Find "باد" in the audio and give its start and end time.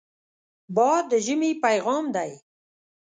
0.75-1.03